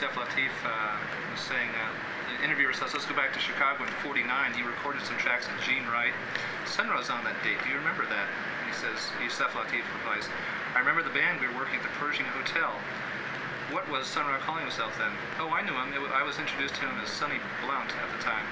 [0.00, 0.96] Yusef Lateef uh,
[1.28, 1.92] was saying, uh,
[2.32, 4.24] the interviewer says, let's go back to Chicago in 49.
[4.56, 6.16] He recorded some tracks with Gene Wright.
[6.64, 7.60] Sun Ra's on that date.
[7.60, 8.24] Do you remember that?
[8.24, 10.24] And he says, Yusef Lateef replies,
[10.72, 12.72] I remember the band we were working at the Pershing Hotel.
[13.76, 15.12] What was Sun Ra calling himself then?
[15.36, 15.92] Oh, I knew him.
[15.92, 18.48] It, I was introduced to him as Sonny Blount at the time.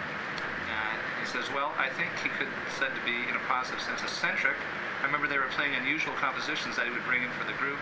[0.68, 4.04] Uh, he says, well, I think he could said to be, in a positive sense,
[4.04, 4.60] eccentric.
[5.00, 7.80] I remember they were playing unusual compositions that he would bring in for the group.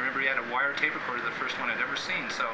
[0.00, 2.32] I remember he had a wire tape recorder, the first one I'd ever seen.
[2.32, 2.48] So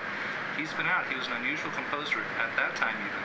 [0.58, 1.06] he's been out.
[1.06, 3.22] He was an unusual composer at that time, even.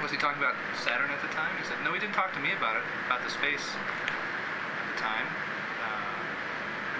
[0.00, 1.52] Was he talking about Saturn at the time?
[1.60, 4.96] He said, no, he didn't talk to me about it, about the space at the
[4.96, 5.28] time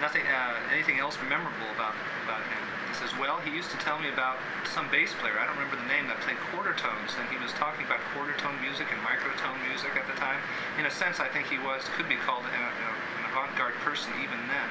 [0.03, 1.95] nothing, uh, anything else memorable about,
[2.27, 2.59] about him.
[2.91, 5.79] He says, well, he used to tell me about some bass player, I don't remember
[5.79, 8.99] the name, that played quarter tones, and he was talking about quarter tone music and
[9.07, 10.43] microtone music at the time.
[10.77, 14.43] In a sense, I think he was, could be called an, an avant-garde person even
[14.51, 14.69] then.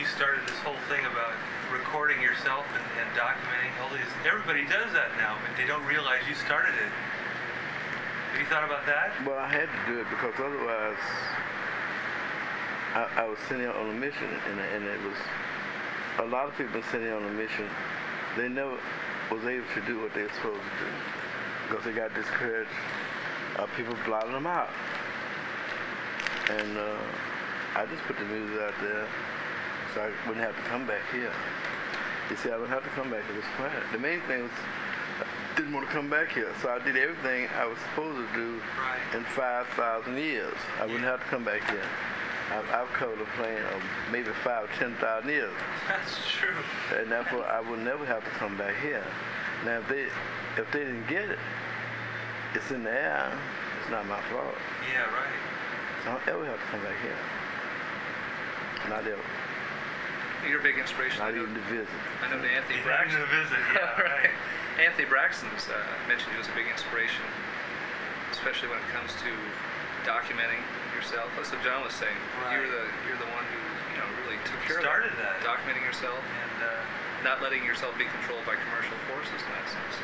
[0.00, 1.36] You started this whole thing about
[1.68, 4.08] recording yourself and, and documenting all these.
[4.24, 6.88] Everybody does that now, but they don't realize you started it.
[8.32, 9.12] Have you thought about that?
[9.28, 10.96] Well, I had to do it because otherwise
[12.96, 15.20] I, I was sitting on a mission, and, and it was
[16.24, 17.68] a lot of people sitting on a mission.
[18.40, 18.80] They never
[19.28, 20.90] was able to do what they were supposed to do
[21.68, 22.72] because they got discouraged.
[23.60, 24.72] Uh, people blotted them out,
[26.48, 26.96] and uh,
[27.76, 29.04] I just put the music out there
[29.94, 31.32] so I wouldn't have to come back here.
[32.30, 33.82] You see, I wouldn't have to come back to this planet.
[33.92, 34.52] The main thing was
[35.20, 36.52] I didn't want to come back here.
[36.62, 39.00] So I did everything I was supposed to do right.
[39.14, 40.54] in 5,000 years.
[40.78, 41.82] I wouldn't have to come back here.
[42.50, 45.52] I've, I've covered a plane of maybe five 10,000 years.
[45.88, 46.56] That's true.
[46.96, 49.04] And therefore, I would never have to come back here.
[49.64, 50.06] Now, if they,
[50.56, 51.38] if they didn't get it,
[52.54, 53.32] it's in the air.
[53.80, 54.54] It's not my fault.
[54.90, 55.34] Yeah, right.
[56.02, 57.18] I don't ever have to come back here.
[58.88, 59.22] Not ever.
[60.48, 61.20] You're a big inspiration.
[61.20, 61.90] Not even to visit.
[62.24, 63.20] I know the Anthony Braxton.
[63.20, 63.20] Braxton.
[63.20, 64.32] to visit, yeah, right.
[64.80, 65.76] Anthony Braxton's uh,
[66.08, 67.20] mentioned he was a big inspiration,
[68.32, 69.30] especially when it comes to
[70.08, 70.64] documenting
[70.96, 71.28] yourself.
[71.36, 72.16] That's what John was saying.
[72.40, 72.56] Right.
[72.56, 73.60] You're the you're the one who
[73.92, 75.44] you know really took care Started of that.
[75.44, 76.80] documenting yourself And uh,
[77.20, 79.94] not letting yourself be controlled by commercial forces in that sense.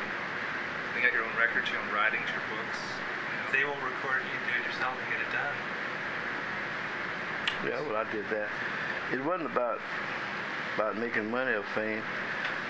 [0.93, 2.77] You got your own records, your own writings, your books.
[3.45, 5.57] if they won't record it, you do it yourself and get it done.
[7.65, 8.49] Yeah, well, I did that.
[9.13, 9.79] It wasn't about
[10.75, 12.03] about making money or fame.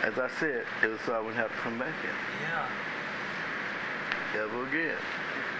[0.03, 2.69] As I said, it was so I wouldn't have to come back here Yeah.
[4.45, 4.97] ever again.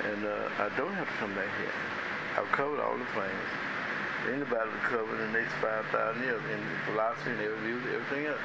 [0.06, 1.74] And uh, I don't have to come back here.
[2.38, 3.50] I've covered all the planes.
[4.30, 8.40] Anybody would cover in the next 5,000 years in philosophy and reviews, everything else.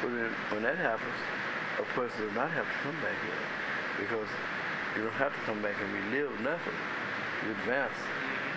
[0.00, 1.18] So then when that happens,
[1.78, 3.42] a person does not have to come back here
[4.00, 4.28] because
[4.96, 6.78] you don't have to come back and relive nothing.
[7.44, 7.94] You advance.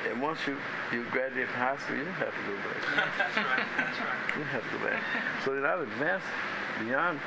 [0.10, 0.58] And once you,
[0.92, 2.82] you graduate from high school, you don't have to go back.
[3.18, 3.66] That's right.
[3.78, 4.20] That's right.
[4.34, 5.04] You don't have to go back.
[5.46, 6.26] So then I've advanced
[6.82, 7.20] beyond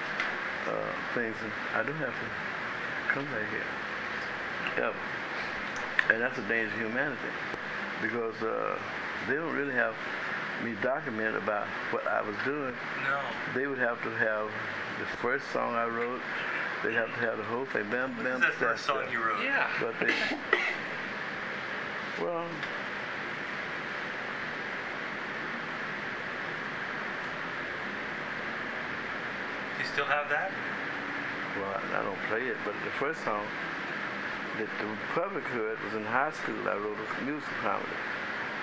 [0.67, 0.73] uh,
[1.15, 2.27] things, and I don't have to
[3.15, 4.85] come back here.
[4.85, 4.97] Ever.
[6.13, 7.31] And that's a danger to humanity
[8.03, 8.77] because uh,
[9.29, 9.95] they don't really have
[10.65, 12.75] me document about what I was doing.
[13.05, 13.21] No.
[13.55, 14.51] They would have to have
[14.99, 16.21] the first song I wrote.
[16.83, 17.89] They'd have to have the whole thing.
[17.91, 19.43] Bam, What bam, is that first song you wrote?
[19.43, 19.71] Yeah.
[19.81, 20.13] But they,
[22.23, 22.47] well,
[29.77, 30.51] Do you still have that?
[31.59, 33.45] well, I don't play it, but the first song
[34.59, 36.57] that the public heard was in high school.
[36.69, 37.93] I wrote a music comedy,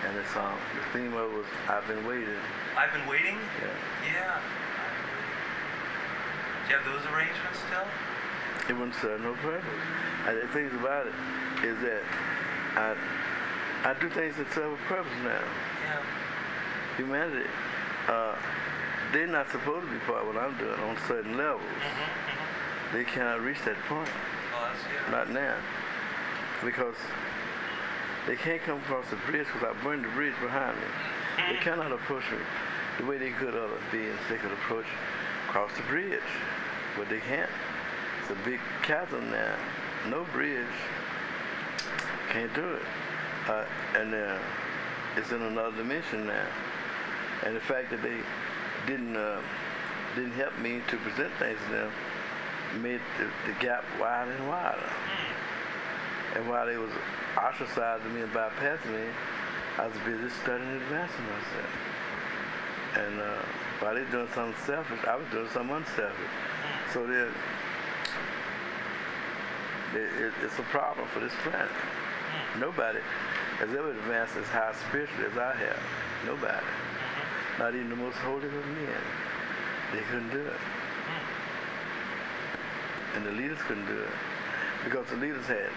[0.05, 2.39] and the song, the theme of it was "I've Been Waiting."
[2.77, 3.37] I've been waiting.
[3.61, 4.13] Yeah.
[4.13, 4.39] Yeah.
[4.39, 5.37] I've been waiting.
[6.65, 7.85] Do you have those arrangements still?
[8.69, 9.65] It wouldn't serve no purpose.
[10.27, 11.13] And the thing about it
[11.65, 12.03] is that
[12.77, 12.95] I
[13.83, 15.39] I do things that serve a purpose now.
[15.83, 16.03] Yeah.
[16.97, 17.49] Humanity,
[18.07, 18.35] uh,
[19.13, 21.61] they're not supposed to be part of what I'm doing on certain levels.
[21.63, 21.87] Mm-hmm.
[21.87, 22.97] mm-hmm.
[22.97, 24.09] They cannot reach that point.
[24.53, 25.11] Oh.
[25.11, 25.55] Not now.
[26.63, 26.95] Because
[28.27, 30.87] they can't come across the bridge because I burned the bridge behind me.
[31.49, 32.37] They cannot approach me
[32.97, 34.19] the way they could other beings.
[34.29, 34.85] They could approach
[35.47, 36.19] across the bridge,
[36.97, 37.49] but they can't.
[38.21, 39.55] It's a big chasm now.
[40.09, 40.67] No bridge.
[42.31, 42.81] Can't do it.
[43.49, 43.65] Uh,
[43.95, 44.37] and uh,
[45.17, 46.47] it's in another dimension now.
[47.43, 48.19] And the fact that they
[48.85, 49.41] didn't uh,
[50.15, 51.91] didn't help me to present things to them
[52.83, 54.89] made the, the gap wider and wider.
[56.35, 56.91] And while they was
[57.35, 59.09] ostracizing me and bypassing me,
[59.79, 61.73] I was busy studying and advancing myself.
[62.97, 63.41] And uh,
[63.79, 66.33] while they doing something selfish, I was doing something unselfish.
[66.93, 67.33] So then,
[69.95, 71.71] it, it, it's a problem for this planet.
[72.59, 72.99] Nobody
[73.59, 75.83] has ever advanced as high spiritually as I have.
[76.25, 76.63] Nobody.
[76.63, 77.59] Mm-hmm.
[77.59, 79.03] not even the most holy of men.
[79.91, 80.63] They couldn't do it.
[80.63, 81.27] Mm-hmm.
[83.17, 84.15] And the leaders couldn't do it.
[84.85, 85.67] Because the leaders had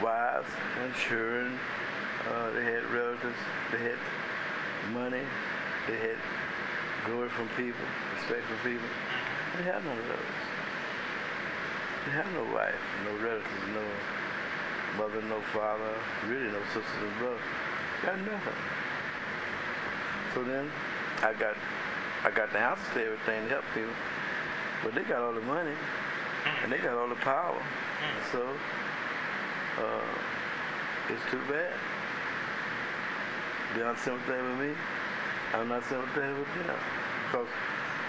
[0.00, 0.46] wives
[0.78, 1.58] and children,
[2.30, 3.34] uh, they had relatives,
[3.72, 3.98] they had
[4.94, 5.26] money,
[5.88, 6.18] they had
[7.06, 7.82] glory from people,
[8.14, 8.86] respect from people.
[8.86, 9.58] Mm-hmm.
[9.58, 10.38] They had none of those.
[12.06, 13.82] They had no wife, no relatives, no
[14.96, 15.94] mother, no father,
[16.26, 17.40] really no sisters and brothers.
[18.02, 18.60] Got nothing.
[20.34, 20.70] So then
[21.22, 21.56] I got
[22.24, 23.92] I got the answers to everything to help people.
[24.82, 25.74] But they got all the money
[26.62, 27.60] and they got all the power.
[28.32, 28.56] So
[29.78, 30.04] uh,
[31.08, 31.72] it's too bad.
[33.74, 34.74] They aren't sympathetic with me.
[35.54, 36.76] I'm not sympathetic with them.
[37.26, 37.48] Because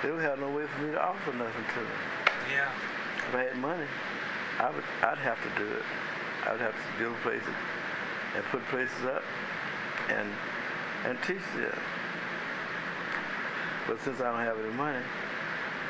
[0.02, 2.00] they don't have no way for me to offer nothing to them.
[2.52, 2.72] Yeah.
[3.30, 3.88] If I had money,
[4.60, 5.84] I would I'd have to do it.
[6.48, 7.54] I would have to build places
[8.36, 9.24] and put places up
[10.08, 10.32] and
[11.04, 11.78] and teach them.
[13.86, 15.04] But since I don't have any money,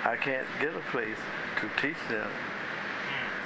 [0.03, 1.17] I can't get a place
[1.61, 2.29] to teach them.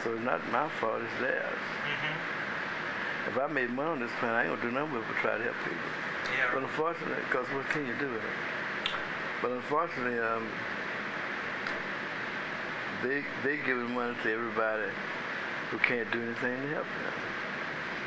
[0.03, 1.43] So it's not my fault, it's theirs.
[1.43, 3.29] Mm-hmm.
[3.29, 5.43] If I made money on this plan, I ain't gonna do nothing but try to
[5.43, 5.91] help people.
[6.31, 6.49] Yeah.
[6.53, 8.37] But unfortunately, because what can you do with it?
[9.41, 10.47] But unfortunately, um,
[13.03, 14.87] they they giving money to everybody
[15.71, 17.13] who can't do anything to help them,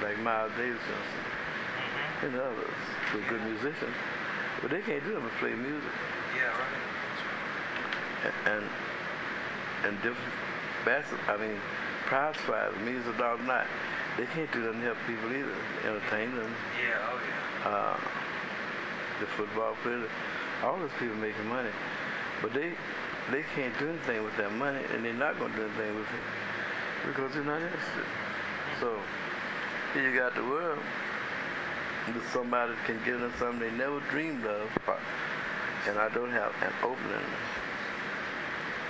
[0.04, 1.24] like Miles Davis Johnson
[1.74, 2.26] Mm-hmm.
[2.26, 2.76] and others
[3.10, 3.96] who are good musicians,
[4.62, 5.90] but they can't do them but play music
[6.36, 6.52] Yeah.
[6.54, 8.30] Right.
[8.30, 8.64] A- and
[9.84, 10.32] and different
[10.84, 11.34] basketball.
[11.34, 11.56] I mean,
[12.06, 13.66] prize fighters, millions of dollars night.
[14.16, 15.52] They can't do nothing to help people either,
[15.84, 16.54] entertain them.
[16.80, 17.10] Yeah.
[17.10, 17.68] Oh yeah.
[17.68, 18.00] uh,
[19.20, 20.08] the football players,
[20.62, 21.70] all those people making money,
[22.40, 22.72] but they
[23.30, 26.06] they can't do anything with that money, and they're not going to do anything with
[26.08, 26.24] it
[27.06, 28.04] because you're not interested.
[28.80, 28.98] So
[29.94, 30.78] you got the world
[32.08, 34.68] that somebody can give them something they never dreamed of,
[35.86, 37.26] and I don't have an opening.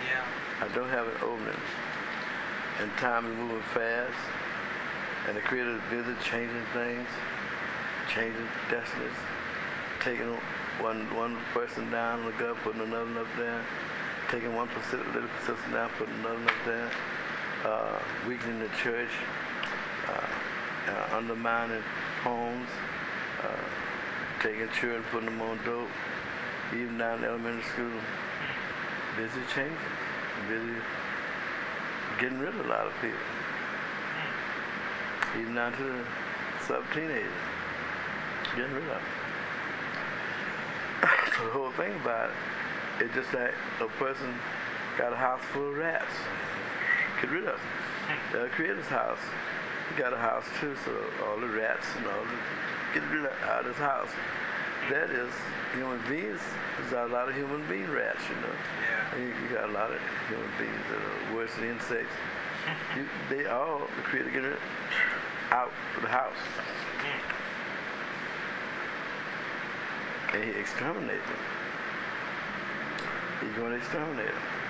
[0.06, 0.25] Yeah.
[0.61, 1.61] I don't have an opening.
[2.81, 4.14] And time is moving fast.
[5.26, 7.08] And the creator is busy changing things,
[8.08, 9.16] changing destinies,
[10.00, 10.37] taking
[10.81, 13.64] one one person down on the gut, putting another one up there,
[14.28, 16.90] taking one little persistent down, putting another one up there,
[17.64, 19.11] uh, weakening the church,
[20.08, 20.26] uh,
[20.90, 21.82] uh, undermining
[22.22, 22.69] homes,
[23.43, 25.88] uh, taking children, putting them on dope,
[26.72, 27.90] even down in elementary school
[29.16, 29.78] busy changing,
[30.49, 30.75] busy
[32.19, 33.19] getting rid of a lot of people,
[35.38, 36.05] even down to the
[36.66, 37.31] sub-teenagers,
[38.56, 39.02] getting rid of them.
[41.37, 44.34] so the whole thing about it, it's just like a person
[44.99, 46.14] got a house full of rats,
[47.25, 47.61] get rid of them.
[48.35, 49.19] Uh, the creator's house,
[49.88, 50.93] he got a house too, so
[51.25, 54.11] all the rats and all the, get rid of out of his house.
[54.91, 55.32] That is
[55.73, 56.41] human beings.
[56.76, 58.53] There's a lot of human being rats, you know.
[58.53, 59.19] Yeah.
[59.19, 62.12] You, you got a lot of human beings that are worse than insects.
[62.97, 64.59] You, they all, the creator get it
[65.50, 66.32] out of the house.
[70.32, 71.37] And he exterminate them.
[73.43, 74.63] He's going to exterminate them.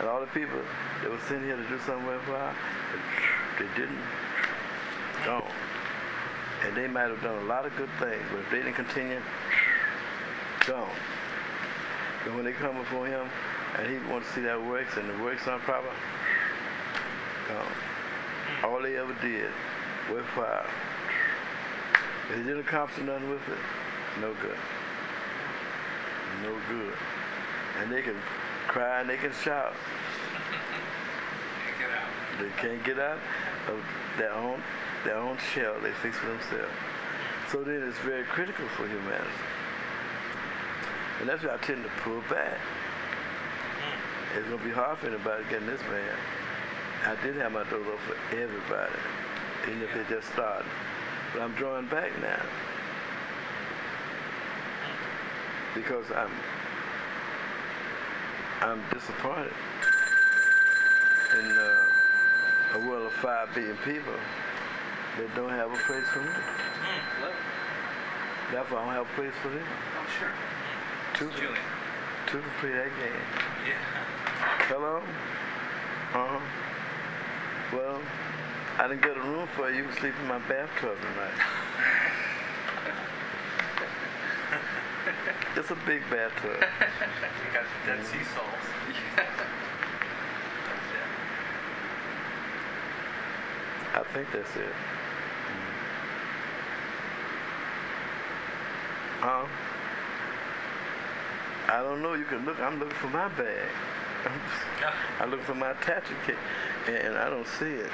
[0.00, 0.58] And all the people
[1.02, 2.54] that were sent here to do something worthwhile,
[3.58, 4.00] they didn't.
[5.26, 5.44] Gone.
[6.64, 9.20] And they might have done a lot of good things, but if they didn't continue,
[10.66, 10.88] gone.
[12.24, 13.28] And when they come before him
[13.76, 15.92] and he wants to see that works and the works aren't proper,
[17.48, 17.72] gone.
[18.64, 19.52] All they ever did,
[20.10, 20.64] worthwhile.
[22.30, 24.56] If they didn't accomplish nothing with it, no good.
[26.42, 26.94] No good.
[27.80, 28.16] And they can
[28.70, 29.74] cry and they can shout.
[31.66, 32.06] Can't get out.
[32.38, 33.18] They can't get out
[33.68, 33.82] of
[34.16, 34.62] their own
[35.04, 36.70] their own shell they fix for themselves.
[37.50, 39.42] So then it's very critical for humanity.
[41.18, 42.58] And that's why I tend to pull back.
[42.60, 44.38] Hmm.
[44.38, 46.16] It's gonna be hard for anybody getting this man.
[47.06, 48.92] I did have my doors open for everybody,
[49.66, 50.70] even if they just started.
[51.32, 52.44] But I'm drawing back now.
[54.86, 55.80] Hmm.
[55.80, 56.30] Because I'm
[58.60, 59.52] I'm disappointed
[61.38, 61.86] in uh,
[62.74, 64.12] a world of five billion people
[65.16, 66.28] that don't have a place for me.
[66.28, 67.32] Hello?
[68.52, 69.64] Therefore, I don't have a place for them.
[69.64, 70.32] Oh, sure.
[71.14, 71.56] Two, Julian.
[72.26, 73.24] two to play that game.
[73.66, 73.80] Yeah.
[74.68, 74.98] Hello?
[76.12, 76.40] Uh-huh.
[77.72, 78.00] Well,
[78.78, 79.78] I didn't get a room for you.
[79.78, 81.46] You can sleep in my bathtub tonight.
[85.56, 86.64] it's a big bathtub.
[87.44, 88.66] You got the Dead Sea Salts.
[93.92, 94.62] I think that's it.
[94.62, 94.72] Mm.
[99.20, 99.46] Huh?
[101.68, 102.14] I don't know.
[102.14, 102.58] You can look.
[102.60, 103.68] I'm looking for my bag.
[105.20, 106.36] I'm looking for my tattoo kit,
[106.88, 107.90] and I don't see it.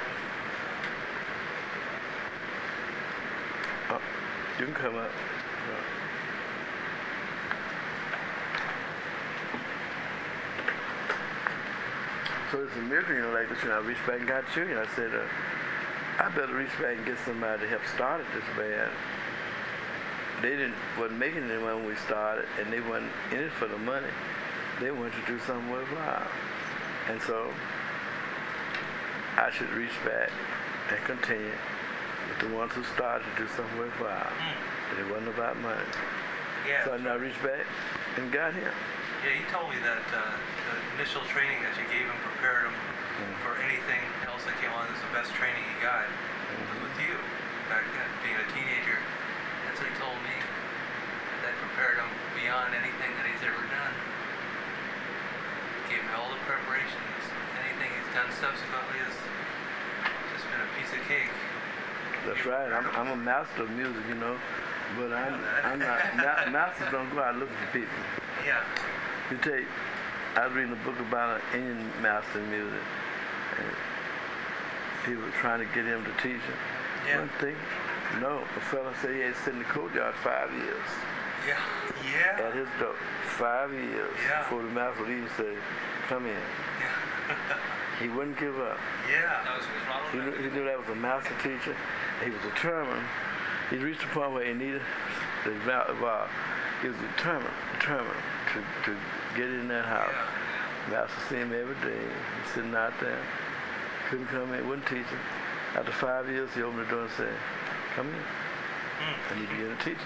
[3.89, 4.01] Oh,
[4.59, 5.11] you can come up.
[12.53, 14.79] It's a miracle, you know, like this, know, I reached back and got you, and
[14.79, 15.23] I said, uh,
[16.19, 18.91] I better reach back and get somebody to help start it this band.
[20.41, 23.67] They didn't wasn't making any money when we started, and they wasn't in it for
[23.67, 24.07] the money.
[24.79, 26.27] They wanted to do something worthwhile,
[27.09, 27.51] and so
[29.35, 30.31] I should reach back
[30.89, 31.51] and continue
[32.29, 34.31] with the ones who started to do something worthwhile.
[34.89, 35.81] And it wasn't about money.
[36.67, 36.85] Yeah.
[36.85, 37.65] So I now reached back
[38.17, 38.71] and got him.
[39.27, 40.39] Yeah, he told me that uh,
[40.71, 42.75] the initial training that you gave him prepared him
[43.43, 44.87] for anything else that came on.
[44.87, 46.07] Is the best training he got
[46.79, 47.11] with you
[47.67, 48.95] back then, being a teenager.
[49.67, 50.31] That's what he told me.
[51.43, 52.07] That prepared him
[52.39, 53.93] beyond anything that he's ever done.
[55.91, 57.19] Gave him all the preparations.
[57.67, 59.15] Anything he's done subsequently has
[60.39, 61.27] just been a piece of cake.
[62.23, 62.71] That's right.
[62.71, 64.39] I'm, I'm a master of music, you know,
[64.95, 65.35] but I'm,
[65.67, 65.99] I'm not.
[66.15, 67.91] ma- masters don't go out looking for people.
[68.47, 68.63] Yeah.
[69.31, 69.65] You take,
[70.35, 72.79] I was reading a book about an Indian master in music,
[73.59, 73.67] and
[75.05, 76.57] people were trying to get him to teach him.
[77.05, 77.19] Yeah.
[77.19, 77.55] One thing,
[78.21, 80.87] no, a fella said he had sit in the courtyard five years
[81.47, 81.59] Yeah.
[82.03, 82.45] Yeah.
[82.47, 82.95] at his door.
[83.37, 84.43] Five years Yeah.
[84.43, 85.55] before the master would even say,
[86.07, 86.31] come in.
[86.79, 87.35] Yeah.
[87.99, 88.77] He wouldn't give up.
[89.09, 89.41] Yeah.
[89.43, 91.75] That was, was Ronald He knew, he knew that was a master teacher.
[92.23, 93.01] He was determined.
[93.71, 94.83] He reached a point where he needed
[95.43, 96.29] the val- evolve.
[96.83, 98.21] He was determined, determined
[98.53, 98.97] to, to
[99.35, 100.13] get in that house.
[100.89, 101.99] Master see him every day.
[101.99, 103.19] He's sitting out there.
[104.09, 105.19] Couldn't come in, wouldn't teach him.
[105.75, 107.33] After five years, he opened the door and said,
[107.95, 108.13] come in.
[108.13, 109.31] Mm.
[109.31, 109.97] And he began to teach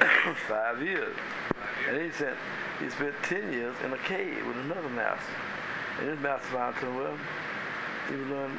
[0.48, 1.16] five years.
[1.88, 2.36] And he said
[2.80, 5.34] he spent 10 years in a cave with another master.
[5.98, 7.18] And his master found him, well,
[8.10, 8.58] you learn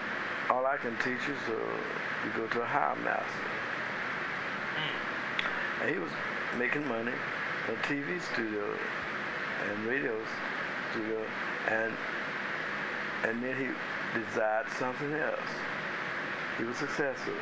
[0.50, 1.53] all I can teach you, so
[2.25, 3.24] you go to a higher master.
[4.75, 5.81] Mm.
[5.81, 6.12] And he was
[6.57, 7.13] making money
[7.67, 8.75] in a TV studio
[9.67, 10.15] and radio
[10.91, 11.25] studio,
[11.67, 11.93] and
[13.23, 13.67] and then he
[14.19, 15.49] desired something else.
[16.57, 17.33] He was successful.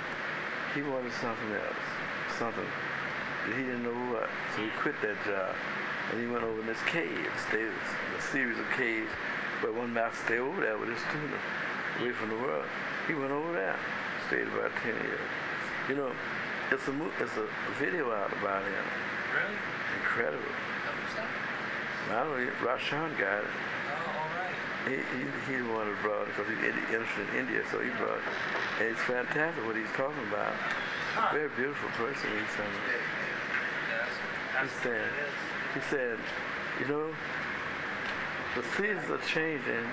[0.74, 1.84] He wanted something else,
[2.38, 2.66] something
[3.46, 4.30] that he didn't know what.
[4.56, 5.56] So he quit that job,
[6.12, 9.10] and he went over in this cave, stayed in a series of caves,
[9.62, 11.42] but one master stayed over there with his student,
[12.00, 12.66] away from the world.
[13.08, 13.78] He went over there,
[14.28, 15.30] stayed about 10 years.
[15.90, 16.12] You know,
[16.72, 17.48] it's a, mo- it's a
[17.80, 18.86] video out about him.
[19.34, 19.58] Really?
[20.02, 20.52] Incredible.
[22.10, 23.50] I don't know, Rashan got it.
[23.50, 24.56] Oh, all right.
[24.88, 27.90] He, he, he the one who brought it because he's interested in India, so he
[27.92, 28.24] brought it.
[28.80, 30.54] And it's fantastic what he's talking about.
[31.34, 32.70] Very beautiful person he's saying.
[34.62, 35.10] He said,
[35.74, 36.18] he said,
[36.80, 37.14] you know,
[38.56, 39.86] the seasons are changing.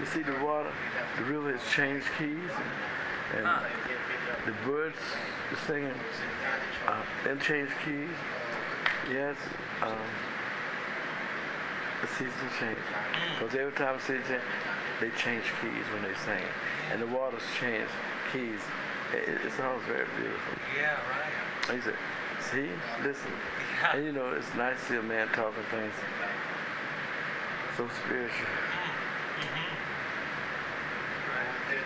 [0.00, 0.72] You see the water,
[1.16, 2.50] the river has changed keys,
[3.34, 3.56] and, and
[4.44, 4.98] the birds
[5.52, 5.94] are singing,
[6.86, 8.10] uh, and changed keys.
[9.10, 9.36] Yes,
[9.82, 9.96] um,
[12.06, 12.78] the seasons change.
[13.38, 14.42] Because every time the seasons change,
[15.00, 16.46] they change keys when they sing.
[16.92, 17.88] And the waters change
[18.32, 18.60] keys.
[19.12, 20.54] It, it's always very beautiful.
[20.76, 21.74] Yeah, right.
[21.74, 21.98] He said,
[22.40, 22.70] see,
[23.02, 23.30] listen.
[23.82, 23.96] Yeah.
[23.96, 25.94] And you know, it's nice to see a man talking things
[27.76, 28.46] so spiritual.
[29.36, 29.68] Mm-hmm.
[31.28, 31.82] Right.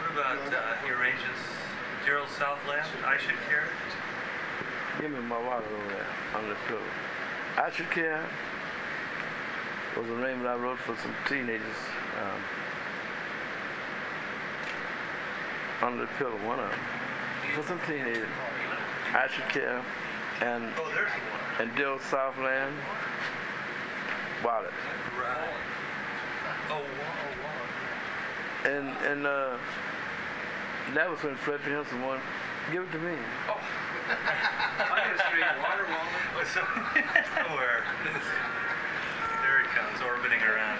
[0.00, 0.70] What about uh?
[2.06, 3.68] Gerald Southland, I Should Care?
[5.00, 6.80] Give me my water over there on the pillow.
[7.56, 8.24] I Should Care
[9.96, 11.62] was a name that I wrote for some teenagers
[12.22, 12.40] um,
[15.88, 16.78] under the pillow, one of them.
[17.54, 18.28] For some teenagers.
[19.12, 19.84] I Should Care
[20.40, 20.72] and,
[21.58, 22.74] and Dill Southland
[24.44, 24.72] Wallet.
[28.64, 29.56] And, and uh,
[30.94, 32.20] that was when Fred Henson won,
[32.72, 33.16] give it to me.
[33.48, 33.60] Oh.
[34.10, 36.18] I get a straight water woman.
[36.34, 36.62] Oh, so,
[37.36, 37.84] somewhere.
[39.42, 40.78] there it comes, orbiting around.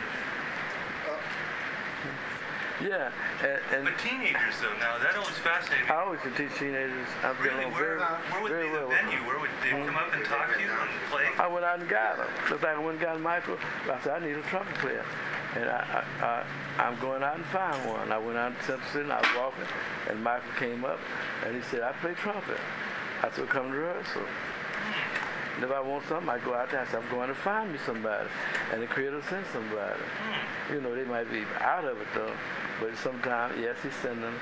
[1.07, 1.15] Uh,
[2.83, 3.13] yeah,
[3.45, 5.93] and, and But teenagers, though, now that always fascinated me.
[5.93, 7.07] I always can teach teenagers.
[7.23, 9.17] I'm Really, getting along where, very, uh, where would very be the well venue?
[9.21, 9.27] them.
[9.27, 11.27] Where would they come up and talk to you and play?
[11.39, 12.29] I went out and got them.
[12.49, 13.59] Just like I went and got Michael.
[13.85, 15.05] I said, I need a trumpet player.
[15.57, 18.13] And I, I, I, I'm going out and find one.
[18.13, 19.65] I went out to Central City and I was walking,
[20.09, 20.99] and Michael came up
[21.45, 22.57] and he said, I play trumpet.
[23.23, 24.23] I said, come to rehearsal.
[25.57, 26.81] And if I want something, I go out there.
[26.81, 28.29] I said, I'm going to find me somebody.
[28.73, 30.01] And the creator sends somebody.
[30.73, 32.33] You know, they might be out of it though.
[32.81, 34.35] But sometimes, yes, he send them.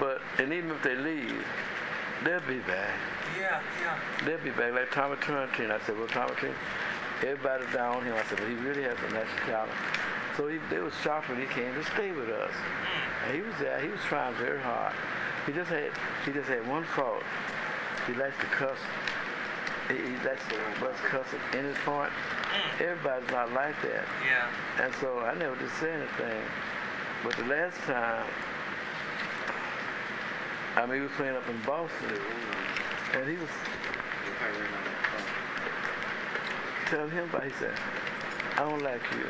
[0.00, 1.46] But, and even if they leave,
[2.24, 2.94] they'll be back.
[3.38, 3.98] Yeah, yeah.
[4.26, 5.70] They'll be back like Tommy Turrentine.
[5.70, 6.58] I said, well, Tommy Turrentine,
[7.22, 8.14] everybody down him.
[8.14, 9.72] I said, well, he really has a natural talent.
[10.36, 12.50] So he, they was shocked when he came to stay with us.
[12.50, 13.26] Mm.
[13.26, 13.80] And he was there.
[13.80, 14.94] He was trying very hard.
[15.46, 15.90] He just had
[16.24, 17.22] he just had one fault.
[18.08, 18.78] He likes to cuss.
[19.88, 22.10] He, he likes to bust cuss at any point.
[22.80, 24.08] Everybody's not like that.
[24.24, 24.48] Yeah.
[24.82, 26.42] And so I never did say anything.
[27.22, 28.24] But the last time,
[30.76, 33.20] I mean, he was playing up in Boston, mm.
[33.20, 33.50] and he was
[36.86, 37.74] telling him about, he said,
[38.56, 39.26] I don't like you.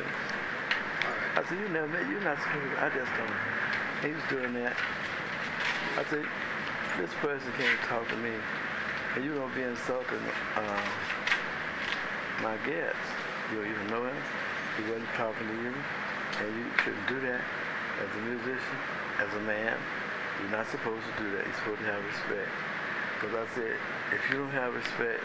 [1.35, 2.77] I said, you never met, you're not screwed.
[2.79, 4.07] I just don't.
[4.07, 4.77] He was doing that.
[5.97, 6.25] I said,
[6.99, 8.33] this person can't talk to me,
[9.17, 10.21] you don't be insulting
[10.55, 10.85] uh,
[12.41, 12.95] my guest.
[13.51, 14.15] You don't even know him.
[14.77, 17.41] He wasn't talking to you, and you shouldn't do that
[17.99, 18.77] as a musician,
[19.19, 19.75] as a man.
[20.39, 21.45] You're not supposed to do that.
[21.45, 22.51] You're supposed to have respect.
[23.19, 23.75] Because I said,
[24.13, 25.23] if you don't have respect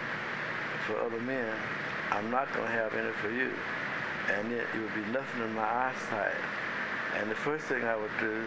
[0.86, 1.54] for other men,
[2.10, 3.52] I'm not going to have any for you.
[4.32, 6.40] And it, it would be nothing in my eyesight.
[7.16, 8.42] And the first thing I would do,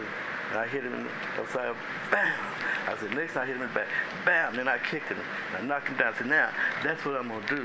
[0.50, 1.10] and I hit him in the
[1.42, 1.74] upside,
[2.10, 2.32] bam!
[2.86, 3.88] I said, next time I hit him in the back,
[4.24, 4.56] bam!
[4.56, 5.18] Then I kicked him.
[5.52, 6.14] And I knocked him down.
[6.14, 6.50] I said, now,
[6.82, 7.62] that's what I'm going to do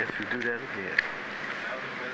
[0.00, 0.98] if you do that again.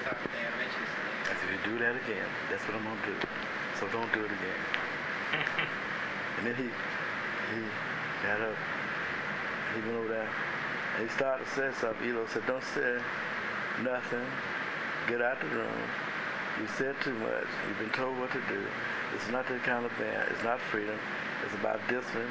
[0.04, 3.16] I said, if you do that again, that's what I'm going to do.
[3.80, 4.60] So don't do it again.
[6.38, 7.62] and then he, he
[8.22, 8.56] got up.
[9.74, 10.28] He went over there.
[10.98, 12.10] And he started to say something.
[12.10, 13.00] Elo said, don't say
[13.82, 14.26] nothing.
[15.08, 15.80] Get out the room.
[16.60, 17.48] You said too much.
[17.66, 18.60] You've been told what to do.
[19.14, 20.28] It's not that kind of band.
[20.30, 20.98] It's not freedom.
[21.44, 22.30] It's about discipline.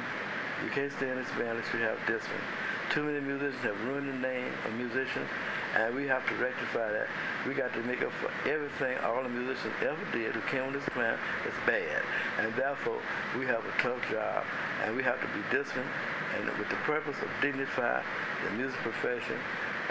[0.63, 2.43] You can't stay in this band unless you have discipline.
[2.91, 5.29] Too many musicians have ruined the name of musicians,
[5.75, 7.07] and we have to rectify that.
[7.47, 10.73] We got to make up for everything all the musicians ever did who came on
[10.73, 12.01] this planet that's bad.
[12.39, 12.99] And therefore,
[13.37, 14.43] we have a tough job,
[14.83, 15.87] and we have to be disciplined,
[16.35, 18.01] and with the purpose of dignify
[18.43, 19.37] the music profession,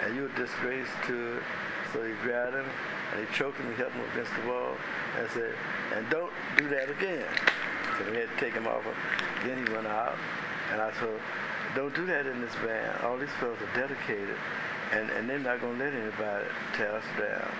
[0.03, 1.43] and you're a disgrace to it.
[1.93, 2.65] So he grabbed him,
[3.11, 4.75] and he choked him and held him against the wall,
[5.17, 5.55] and said,
[5.95, 7.25] and don't do that again.
[7.97, 8.83] So we had to take him off.
[9.43, 10.15] Then he went out,
[10.71, 11.19] and I told
[11.75, 13.01] don't do that in this band.
[13.03, 14.35] All these fellas are dedicated,
[14.91, 17.51] and, and they're not going to let anybody tear us down.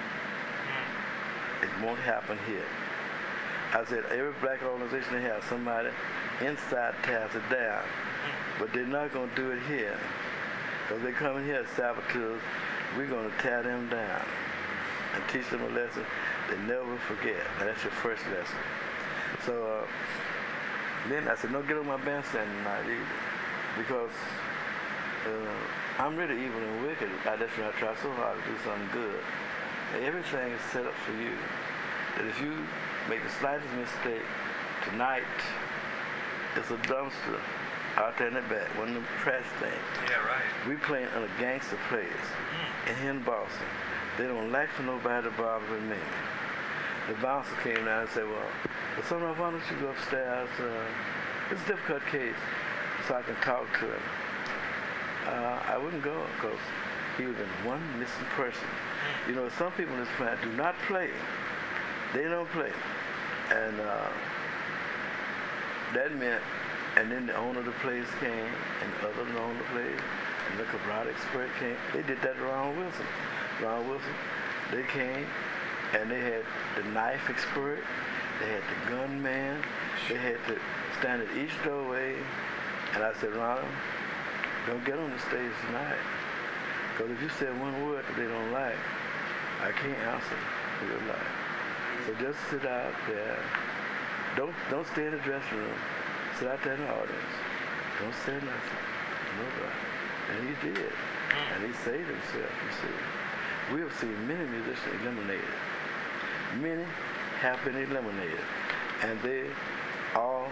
[1.62, 2.66] It won't happen here.
[3.74, 5.90] I said, every black organization they have somebody
[6.42, 7.84] inside tears it down,
[8.58, 9.98] but they're not going to do it here.
[10.88, 12.42] Because they come in here as saboteurs,
[12.98, 14.26] we're going to tear them down
[15.14, 16.06] and teach them a lesson
[16.50, 17.38] they never forget.
[17.60, 18.58] Now, that's your first lesson.
[19.46, 19.88] So uh,
[21.10, 23.18] then I said, don't get on my bandstand tonight either
[23.78, 24.12] because
[25.28, 27.10] uh, I'm really evil and wicked.
[27.26, 29.20] I just I try so hard to do something good.
[29.96, 31.34] And everything is set up for you.
[32.18, 32.66] That if you
[33.10, 34.26] make the slightest mistake
[34.90, 35.24] tonight,
[36.56, 37.40] it's a dumpster
[37.98, 39.76] out there in the back, one of them trash things.
[40.10, 40.42] Yeah, right.
[40.68, 42.08] We playing on a gangster place
[42.88, 43.68] in here in Boston.
[44.20, 45.96] They don't like for nobody to bother me.
[47.08, 48.44] The bouncer came down and said, well,
[48.98, 50.50] well son, why don't you go upstairs?
[50.60, 50.84] Uh,
[51.50, 52.36] it's a difficult case
[53.08, 54.02] so I can talk to him.
[55.26, 56.60] Uh, I wouldn't go because
[57.16, 58.68] he have been one missing person.
[59.26, 61.12] You know, some people in this plant do not play.
[62.14, 62.74] They don't play.
[63.52, 64.10] And uh,
[65.94, 66.44] that meant,
[66.98, 68.52] and then the owner of the place came,
[68.84, 70.02] and the other owner of the place,
[70.52, 71.78] and the cabrada expert came.
[71.94, 73.06] They did that around Wilson.
[73.62, 74.14] Ron Wilson,
[74.72, 75.26] they came,
[75.94, 76.44] and they had
[76.76, 77.80] the knife expert,
[78.40, 79.62] they had the gunman,
[80.08, 80.58] they had to
[81.00, 82.16] stand at each doorway
[82.94, 83.64] and I said, Ron,
[84.66, 86.02] don't get on the stage tonight.
[86.92, 88.78] Because if you say one word that they don't like,
[89.62, 90.40] I can't answer
[90.80, 91.32] for your life.
[92.08, 93.38] So just sit out there.
[94.36, 95.80] Don't don't stay in the dressing room.
[96.40, 97.34] Sit out there in the audience.
[98.02, 98.80] Don't say nothing.
[99.38, 99.76] Nobody.
[100.32, 100.92] And he did.
[100.92, 101.54] Hmm.
[101.54, 102.96] And he saved himself, you see.
[103.74, 105.54] We have seen many musicians eliminated.
[106.60, 106.86] Many
[107.40, 108.40] have been eliminated.
[109.04, 109.46] And they
[110.16, 110.50] all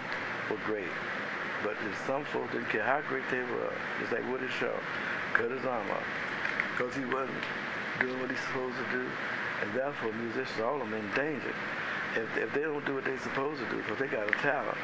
[0.49, 0.93] were great.
[1.63, 3.73] But there's some folks didn't care how great they were.
[3.99, 4.77] Just like Woody Shaw,
[5.33, 6.03] cut his arm off
[6.77, 7.41] because he wasn't
[7.99, 9.05] doing what he's supposed to do.
[9.61, 11.53] And therefore, musicians, all of them, in danger.
[12.13, 14.77] If, if they don't do what they're supposed to do, because they got a talent,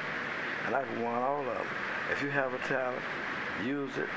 [0.65, 1.67] and I want all of them.
[2.11, 3.01] If you have a talent,
[3.63, 4.09] use it,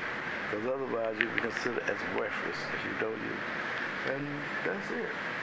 [0.49, 3.76] because otherwise you'll be considered as worthless if you don't use it.
[4.09, 4.25] And
[4.63, 5.36] that's it.